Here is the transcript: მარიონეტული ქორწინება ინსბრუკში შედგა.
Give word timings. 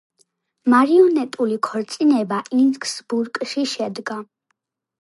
მარიონეტული 0.73 1.59
ქორწინება 1.67 2.41
ინსბრუკში 2.63 3.71
შედგა. 3.77 4.21